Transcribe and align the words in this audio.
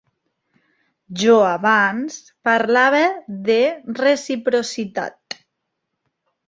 Jo 1.23 1.35
abans 1.49 2.17
parlava 2.49 3.05
de 3.51 3.61
reciprocitat. 4.01 5.43